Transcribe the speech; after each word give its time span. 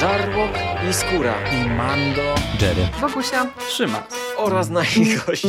Żarłok 0.00 0.50
i 0.90 0.92
Skóra 0.92 1.34
i 1.52 1.70
Mando, 1.70 2.34
Jerry. 2.60 2.88
Wokusia. 3.00 3.46
Trzyma. 3.68 4.02
oraz 4.36 4.68
nasi 4.68 5.16
goście. 5.26 5.48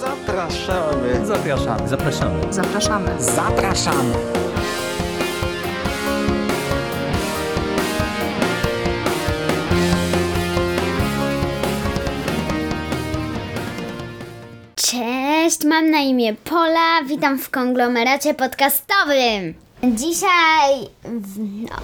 Zapraszamy. 0.00 1.26
Zapraszamy. 1.26 1.88
Zapraszamy. 1.88 2.52
Zapraszamy. 2.52 3.22
Zapraszamy. 3.22 4.14
Cześć, 14.76 15.64
mam 15.64 15.90
na 15.90 15.98
imię 15.98 16.34
Pola, 16.34 17.02
witam 17.06 17.38
w 17.38 17.50
konglomeracie 17.50 18.34
podcastowym. 18.34 19.65
Dzisiaj 19.94 20.88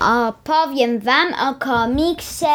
opowiem 0.00 1.00
Wam 1.00 1.34
o 1.48 1.54
komiksie 1.54 2.46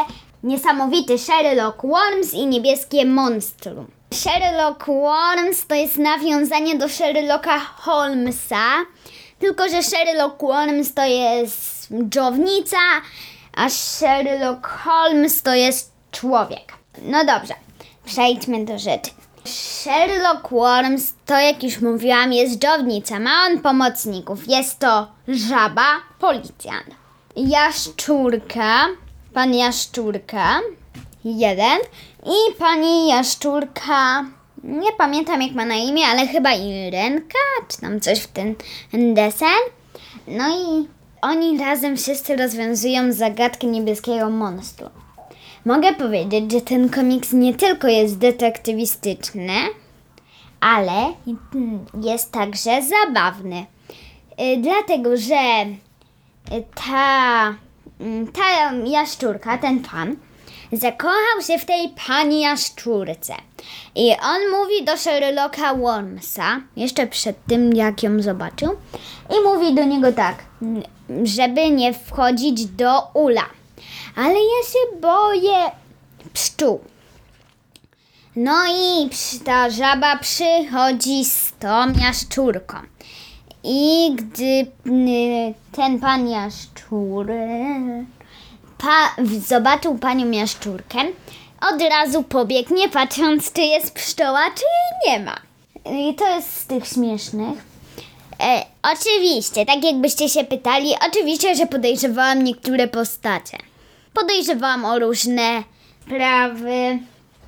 Niesamowity 0.44 1.18
Sherlock 1.18 1.82
Holmes 1.82 2.34
i 2.34 2.46
Niebieskie 2.46 3.06
Monstrum. 3.06 3.88
Sherlock 4.14 4.84
Holmes 4.84 5.68
to 5.68 5.76
jest 5.76 5.98
nawiązanie 5.98 6.78
do 6.78 6.90
Sherlocka 6.90 7.60
Holmesa, 7.60 8.86
tylko 9.40 9.70
że 9.70 9.84
Sherlock 9.84 10.40
Holmes 10.42 10.94
to 10.94 11.06
jest 11.06 11.88
dżownica, 12.10 12.78
a 13.56 13.70
Sherlock 13.70 14.68
Holmes 14.68 15.42
to 15.42 15.54
jest 15.54 15.92
człowiek. 16.12 16.74
No 17.02 17.26
dobrze, 17.26 17.54
przejdźmy 18.06 18.66
do 18.66 18.80
rzeczy. 18.80 19.12
Sherlock 19.48 20.48
Holmes 20.50 21.14
to, 21.26 21.40
jak 21.40 21.64
już 21.64 21.82
mówiłam, 21.82 22.34
jest 22.34 22.60
dżownica. 22.60 23.20
Ma 23.20 23.32
on 23.46 23.60
pomocników. 23.60 24.48
Jest 24.48 24.80
to 24.80 25.08
żaba, 25.28 25.86
policjant. 26.20 26.88
Jaszczurka, 27.36 28.88
pan 29.34 29.54
Jaszczurka, 29.54 30.60
jeden. 31.26 31.80
I 32.26 32.56
pani 32.60 33.10
Jaszczurka, 33.10 34.26
nie 34.64 34.92
pamiętam 34.98 35.42
jak 35.42 35.52
ma 35.52 35.66
na 35.66 35.76
imię, 35.76 36.04
ale 36.08 36.28
chyba 36.28 36.54
Irenka, 36.54 37.40
czy 37.68 37.82
tam 37.82 38.00
coś 38.00 38.20
w 38.20 38.28
ten 38.28 38.56
desen. 39.14 39.60
No 40.28 40.50
i 40.50 40.88
oni 41.22 41.58
razem 41.58 41.98
wszyscy 41.98 42.36
rozwiązują 42.36 43.14
zagadkę 43.14 43.68
niebieskiego 43.68 44.30
monstru. 44.30 44.90
Mogę 45.68 45.94
powiedzieć, 45.94 46.52
że 46.52 46.62
ten 46.62 46.90
komiks 46.90 47.34
nie 47.34 47.54
tylko 47.54 47.88
jest 47.88 48.18
detektywistyczny, 48.18 49.54
ale 50.60 51.14
jest 52.04 52.32
także 52.32 52.82
zabawny. 52.82 53.66
Y, 54.42 54.58
Dlatego, 54.58 55.18
że 55.18 55.66
y, 55.66 56.64
ta, 56.76 57.56
mm, 58.00 58.28
ta 58.28 58.74
jaszczurka, 58.86 59.58
ten 59.58 59.80
pan, 59.80 60.16
zakochał 60.72 61.42
się 61.48 61.60
w 61.60 61.66
tej 61.66 61.90
pani 62.08 62.42
jaszczurce. 62.42 63.34
I 63.96 64.12
on 64.12 64.60
mówi 64.60 64.86
do 64.86 64.98
Sherlocka 64.98 65.70
Holmesa, 65.70 66.62
jeszcze 66.76 67.08
przed 67.08 67.46
tym 67.46 67.74
jak 67.74 68.04
ją 68.04 68.22
zobaczył, 68.22 68.70
i 69.30 69.44
mówi 69.44 69.76
do 69.76 69.84
niego 69.84 70.12
tak, 70.12 70.36
żeby 71.24 71.70
nie 71.70 71.94
wchodzić 71.94 72.66
do 72.66 73.02
ula. 73.14 73.57
Ale 74.16 74.34
ja 74.34 74.64
się 74.72 75.00
boję 75.02 75.72
pszczół. 76.34 76.80
No 78.36 78.66
i 78.68 79.10
ta 79.46 79.70
żaba 79.70 80.18
przychodzi 80.18 81.26
z 81.26 81.54
tą 81.60 81.94
jaszczurką. 82.02 82.78
I 83.64 84.12
gdy 84.16 84.72
ten 85.72 86.00
pan 86.00 86.30
jaszczur 86.30 87.28
pa, 88.78 89.24
zobaczył 89.48 89.98
panią 89.98 90.32
jaszczurkę, 90.32 90.98
od 91.74 91.82
razu 91.82 92.24
pobiegł, 92.24 92.76
nie 92.76 92.90
patrząc, 92.90 93.54
czy 93.54 93.62
jest 93.62 93.94
pszczoła, 93.94 94.42
czy 94.56 94.64
nie 95.10 95.20
ma. 95.20 95.36
I 95.92 96.16
to 96.16 96.36
jest 96.36 96.62
z 96.62 96.68
tych 96.68 96.88
śmiesznych. 96.88 97.58
E, 98.44 98.66
oczywiście, 98.84 99.66
tak 99.66 99.84
jakbyście 99.84 100.30
się 100.30 100.44
pytali, 100.44 100.94
oczywiście, 101.10 101.56
że 101.56 101.66
podejrzewałam 101.66 102.44
niektóre 102.44 102.88
postacie. 102.88 103.58
Podejrzewałam 104.22 104.86
o 104.86 105.00
różne 105.00 105.64
sprawy. 106.02 107.00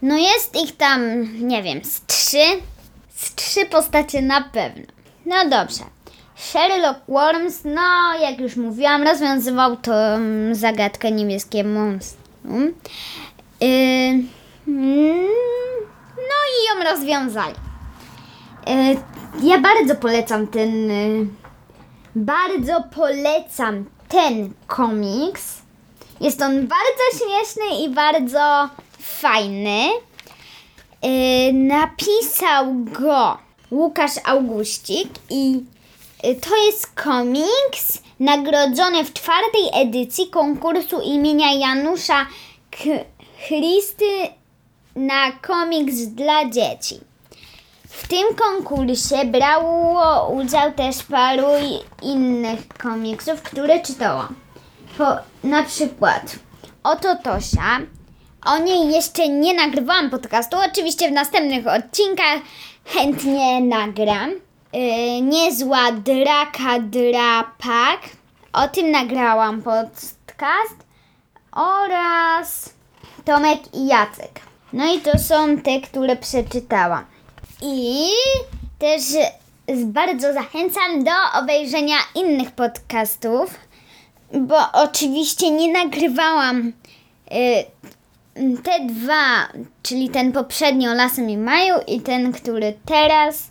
No 0.02 0.18
jest 0.18 0.56
ich 0.63 0.78
tam, 0.78 1.02
nie 1.47 1.63
wiem, 1.63 1.84
z 1.84 2.02
trzy. 2.06 2.44
Z 3.16 3.35
trzy 3.35 3.66
postacie 3.66 4.22
na 4.22 4.41
pewno. 4.41 4.84
No 5.25 5.35
dobrze. 5.50 5.84
Sherlock 6.35 7.00
Holmes, 7.08 7.62
no 7.66 8.19
jak 8.22 8.40
już 8.40 8.56
mówiłam, 8.56 9.03
rozwiązywał 9.03 9.78
tą 9.78 9.91
zagadkę 10.52 11.12
niebieskie 11.12 11.63
monstrum. 11.63 12.74
Yy, 13.62 13.68
mm, 14.68 15.28
no 16.18 16.38
i 16.52 16.78
ją 16.79 16.91
rozwiązali. 16.91 17.56
E, 18.68 18.96
Ja 19.44 19.58
bardzo 19.59 19.96
polecam 19.96 20.47
ten. 20.47 20.91
e, 20.91 20.96
Bardzo 22.16 22.84
polecam 22.96 23.85
ten 24.08 24.53
komiks. 24.68 25.62
Jest 26.22 26.41
on 26.41 26.68
bardzo 26.68 27.03
śmieszny 27.18 27.84
i 27.85 27.90
bardzo 27.90 28.69
fajny. 29.00 29.90
E, 31.02 31.53
Napisał 31.53 32.74
go 32.84 33.38
Łukasz 33.72 34.12
Augustik 34.25 35.09
i 35.29 35.63
e, 36.24 36.35
to 36.35 36.66
jest 36.66 36.88
komiks 36.88 38.02
nagrodzony 38.19 39.06
w 39.06 39.13
czwartej 39.13 39.69
edycji 39.74 40.28
konkursu 40.28 41.02
imienia 41.02 41.53
Janusza 41.53 42.25
Christy 43.47 44.28
na 44.96 45.31
komiks 45.31 45.96
dla 45.96 46.50
dzieci. 46.50 47.00
W 47.90 48.08
tym 48.08 48.28
konkursie 48.35 49.25
brało 49.25 50.29
udział 50.29 50.72
też 50.72 51.03
paru 51.03 51.52
innych 52.02 52.68
komiksów, 52.68 53.41
które 53.41 53.79
czytałam. 53.81 54.35
Po, 55.00 55.18
na 55.48 55.64
przykład 55.64 56.36
Oto 56.84 57.16
Tosia. 57.16 57.80
O 58.46 58.58
niej 58.58 58.92
jeszcze 58.92 59.30
nie 59.30 59.54
nagrywałam 59.54 60.10
podcastu. 60.10 60.58
Oczywiście 60.72 61.10
w 61.10 61.12
następnych 61.12 61.68
odcinkach 61.68 62.40
chętnie 62.86 63.62
nagram. 63.62 64.32
Yy, 64.74 65.22
niezła 65.22 65.92
Draka 65.92 66.80
Drapak. 66.80 68.00
O 68.54 68.68
tym 68.68 68.92
nagrałam 68.92 69.62
podcast. 69.62 70.76
Oraz 71.52 72.74
Tomek 73.26 73.59
i 73.74 73.88
Jacek. 73.88 74.42
No 74.74 74.94
i 74.94 75.00
to 75.00 75.20
są 75.20 75.58
te, 75.58 75.82
które 75.82 76.16
przeczytałam. 76.16 77.06
I 77.62 78.09
też 78.80 79.02
bardzo 79.86 80.34
zachęcam 80.34 81.04
do 81.04 81.40
obejrzenia 81.40 81.98
innych 82.16 82.52
podcastów, 82.52 83.69
bo 84.34 84.57
oczywiście 84.73 85.51
nie 85.51 85.73
nagrywałam 85.73 86.73
y, 87.31 87.66
te 88.63 88.85
dwa, 88.85 89.47
czyli 89.84 90.09
ten 90.09 90.31
poprzednio 90.31 90.94
Lasem 90.94 91.29
i 91.29 91.38
Maju 91.38 91.75
i 91.88 92.01
ten, 92.01 92.31
który 92.31 92.73
teraz 92.85 93.47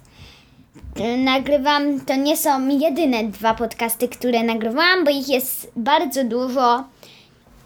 y, 1.00 1.16
nagrywam. 1.16 2.00
To 2.00 2.16
nie 2.16 2.36
są 2.36 2.68
jedyne 2.68 3.24
dwa 3.24 3.54
podcasty, 3.54 4.08
które 4.08 4.42
nagrywałam, 4.42 5.04
bo 5.04 5.10
ich 5.10 5.28
jest 5.28 5.72
bardzo 5.76 6.24
dużo. 6.24 6.84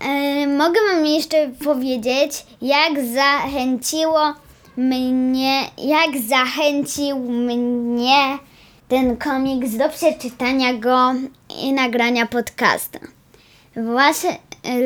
E, 0.01 0.47
mogę 0.47 0.81
Wam 0.91 1.07
jeszcze 1.07 1.49
powiedzieć, 1.65 2.47
jak 2.63 3.05
zachęciło 3.05 4.35
mnie, 4.77 5.61
jak 5.79 6.19
zachęcił 6.29 7.19
mnie 7.19 8.39
ten 8.93 9.17
komiks 9.17 9.77
do 9.77 9.89
przeczytania 9.89 10.75
go 10.75 11.15
i 11.63 11.73
nagrania 11.73 12.27
podcastu. 12.27 12.99
Właśnie 13.77 14.39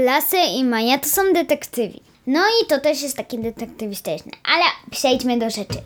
Lasy 0.04 0.36
i 0.36 0.64
Maja 0.64 0.98
to 0.98 1.08
są 1.08 1.22
detektywi. 1.34 2.00
No 2.26 2.40
i 2.40 2.66
to 2.66 2.80
też 2.80 3.02
jest 3.02 3.16
takie 3.16 3.38
detektywistyczne. 3.38 4.32
Ale 4.54 4.64
przejdźmy 4.90 5.38
do 5.38 5.50
rzeczy. 5.50 5.78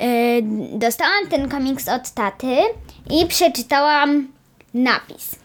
Yy, 0.00 0.78
dostałam 0.78 1.26
ten 1.30 1.48
komiks 1.48 1.88
od 1.88 2.10
taty 2.10 2.56
i 3.10 3.26
przeczytałam 3.26 4.28
napis. 4.74 5.36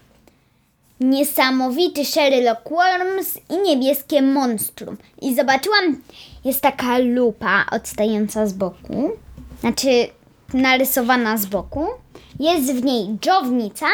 Niesamowity 0.99 2.05
Sherlock 2.05 2.69
Holmes 2.69 3.39
i 3.49 3.57
niebieskie 3.57 4.21
monstrum. 4.21 4.97
I 5.21 5.35
zobaczyłam, 5.35 6.01
jest 6.45 6.61
taka 6.61 6.97
lupa 6.97 7.65
odstająca 7.71 8.47
z 8.47 8.53
boku, 8.53 9.11
znaczy 9.59 10.07
narysowana 10.53 11.37
z 11.37 11.45
boku. 11.45 11.87
Jest 12.39 12.73
w 12.73 12.83
niej 12.83 13.17
dżownica 13.19 13.85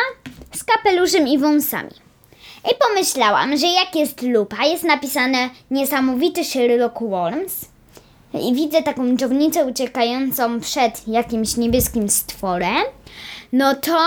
z 0.56 0.64
kapeluszem 0.64 1.28
i 1.28 1.38
wąsami. 1.38 1.92
I 2.72 2.76
pomyślałam, 2.88 3.58
że 3.58 3.68
jak 3.68 3.96
jest 3.96 4.22
lupa, 4.22 4.66
jest 4.66 4.84
napisane 4.84 5.50
niesamowity 5.72 6.46
Sherlock 6.46 7.00
Holmes 7.00 7.66
i 8.34 8.54
widzę 8.54 8.84
taką 8.84 9.16
dżownicę 9.16 9.66
uciekającą 9.66 10.60
przed 10.60 11.08
jakimś 11.08 11.58
niebieskim 11.58 12.10
stworem, 12.10 12.84
no 13.54 13.76
to 13.76 13.98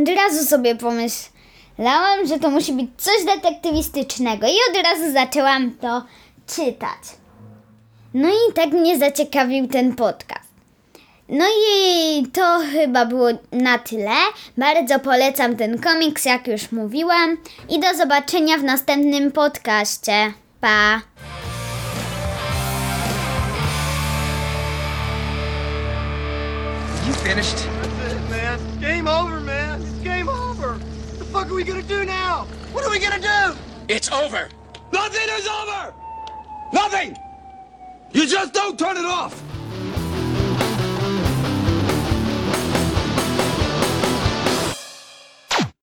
od 0.00 0.08
razu 0.08 0.46
sobie 0.46 0.76
pomyślałam, 0.76 1.38
Myślałam, 1.78 2.26
że 2.26 2.38
to 2.38 2.50
musi 2.50 2.72
być 2.72 2.90
coś 2.96 3.24
detektywistycznego 3.24 4.46
i 4.46 4.56
od 4.70 4.82
razu 4.84 5.12
zaczęłam 5.12 5.70
to 5.70 6.02
czytać. 6.46 6.98
No 8.14 8.28
i 8.28 8.52
tak 8.54 8.70
mnie 8.70 8.98
zaciekawił 8.98 9.68
ten 9.68 9.96
podcast. 9.96 10.47
No 11.28 11.44
i 11.70 12.26
to 12.32 12.60
chyba 12.72 13.06
było 13.06 13.28
na 13.52 13.78
tyle. 13.78 14.16
Bardzo 14.56 14.98
polecam 14.98 15.56
ten 15.56 15.78
komiks, 15.78 16.24
jak 16.24 16.46
już 16.46 16.72
mówiłam. 16.72 17.36
I 17.68 17.80
do 17.80 17.94
zobaczenia 17.94 18.58
w 18.58 18.64
następnym 18.64 19.32
podcaście. 19.32 20.32
Pa! 20.60 21.00
You 27.06 27.14
finished? 27.14 27.56
That's 27.56 28.12
it, 28.12 28.30
man. 28.30 28.58
Game 28.80 29.08
over, 29.08 29.40
man. 29.40 29.82
It's 29.82 30.04
game 30.04 30.28
over. 30.28 30.68
What 30.68 31.18
the 31.18 31.24
fuck 31.24 31.46
are 31.50 31.54
we 31.54 31.64
gonna 31.64 31.82
do 31.82 32.04
now? 32.04 32.46
What 32.72 32.84
are 32.84 32.90
we 32.90 32.98
gonna 32.98 33.20
do? 33.20 33.54
It's 33.88 34.10
over. 34.12 34.48
Nothing 34.92 35.28
is 35.38 35.46
over. 35.46 35.92
Nothing. 36.72 37.16
You 38.12 38.26
just 38.26 38.54
don't 38.54 38.78
turn 38.78 38.96
it 38.96 39.04
off. 39.04 39.47